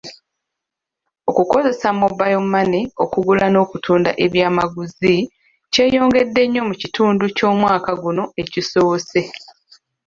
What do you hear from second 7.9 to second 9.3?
guno ekisoose.